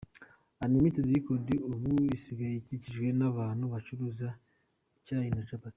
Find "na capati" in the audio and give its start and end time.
5.35-5.69